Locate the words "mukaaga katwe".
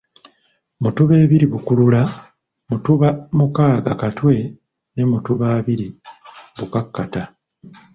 3.37-4.35